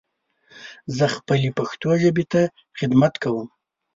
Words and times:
زه 0.97 1.05
خپلې 1.15 1.49
پښتو 1.57 1.89
ژبې 2.01 2.25
ته 2.31 2.41
خدمت 2.79 3.13
کوم. 3.23 3.47